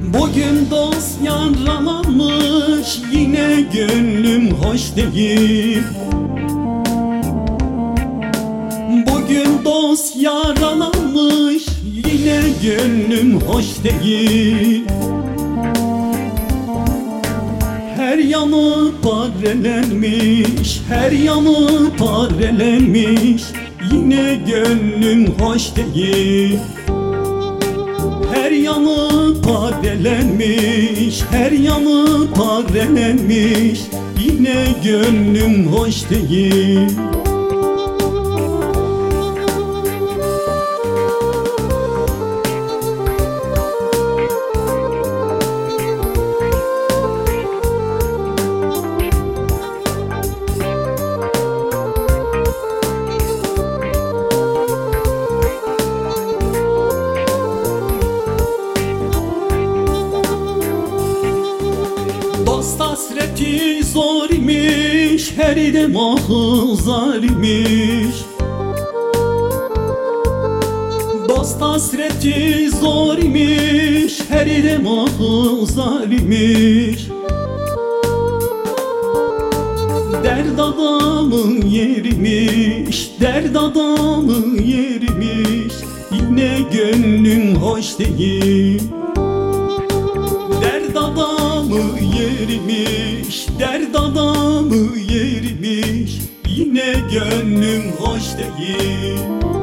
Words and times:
Bugün 0.00 0.70
dost 0.70 1.22
yaralanmış 1.22 3.00
Yine 3.12 3.60
gönlüm 3.74 4.50
hoş 4.50 4.96
değil. 4.96 5.82
Bugün 9.06 9.64
dost 9.64 10.16
yaralanmış 10.16 11.66
Yine 11.84 12.40
gönlüm 12.62 13.40
hoş 13.40 13.66
değil. 13.84 14.84
Her 17.96 18.18
yanı 18.18 18.90
parelenmiş 19.02 20.80
Her 20.88 21.12
yanı 21.12 21.90
parelenmiş 21.98 23.42
Yine 23.92 24.34
gönlüm 24.46 25.26
hoş 25.38 25.62
değil 25.94 26.58
her 28.34 28.50
yanı 28.50 29.34
parelenmiş, 29.42 31.22
her 31.30 31.52
yanı 31.52 32.26
parelenmiş 32.34 33.80
Yine 34.24 34.64
gönlüm 34.84 35.66
hoş 35.66 36.10
değil 36.10 36.90
hasreti 62.92 63.84
zor 63.84 64.30
imiş, 64.30 65.32
her 65.36 65.56
dem 65.56 65.96
ahı 65.96 66.76
zar 66.76 67.22
imiş. 67.22 68.16
Dost 71.28 71.60
hasreti 71.60 72.70
zor 72.70 73.18
imiş, 73.18 74.20
her 74.28 74.46
dem 74.46 74.86
ahı 74.86 75.66
zar 75.66 76.06
imiş. 76.06 77.08
Derd 80.24 80.58
adamın 80.58 81.66
yerimiş, 81.66 83.10
derd 83.20 83.54
adamın 83.54 84.58
yerimiş 84.62 85.74
Yine 86.12 86.58
gönlüm 86.72 87.56
hoş 87.56 87.98
değil 87.98 88.82
yerimiş, 92.66 93.46
derd 93.58 93.94
adamı 93.94 94.98
yerimiş 94.98 96.18
Yine 96.48 96.94
gönlüm 97.12 97.92
hoş 97.98 98.22
değil 98.22 99.61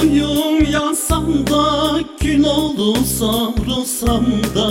suyum 0.00 0.72
yansam 0.72 1.46
da 1.46 1.98
Kül 2.20 2.44
oldu 2.44 2.94
savrulsam 3.04 4.26
da 4.54 4.68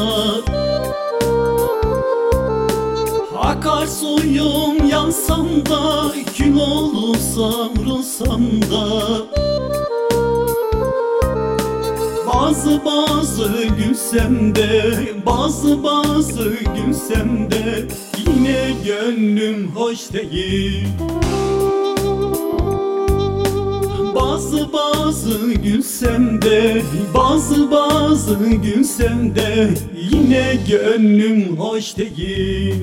Akar 3.40 3.88
suyum 3.88 4.88
yansam 4.90 5.48
da 5.70 6.12
Kül 6.38 6.56
oldu 6.60 7.18
savrulsam 7.36 8.42
da 8.72 9.18
Bazı 12.28 12.82
bazı 12.86 13.52
gülsem 13.78 14.56
de 14.56 14.96
Bazı 15.26 15.84
bazı 15.84 16.50
gülsem 16.76 17.52
de 17.52 17.88
Yine 18.18 18.74
gönlüm 18.86 19.72
hoş 19.76 20.14
değil 20.14 20.88
bazı 24.42 24.74
bazı 24.74 25.54
gülsem 25.54 26.42
de 26.42 26.82
Bazı 27.14 27.72
bazı 27.72 28.38
gülsem 28.50 29.36
de 29.36 29.70
Yine 30.12 30.58
gönlüm 30.70 31.58
hoş 31.58 31.98
değil 31.98 32.76